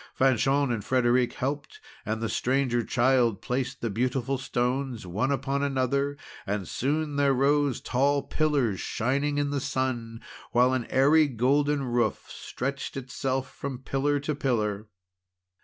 [0.15, 6.17] Fanchon and Frederic helped, and the Stranger Child placed the beautiful stones one upon another,
[6.47, 10.19] and soon there rose tall pillars shining in the sun,
[10.53, 14.87] while an airy golden roof stretched itself from pillar to pillar.